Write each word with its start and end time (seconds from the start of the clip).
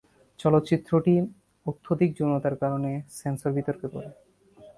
চলচ্চিত্রটি 0.39 1.13
অত্যধিক 1.65 2.09
যৌনতার 2.19 2.55
কারণে 2.55 2.91
সেন্সর 3.09 3.51
বিতর্কে 3.51 3.87
পড়ে। 3.93 4.09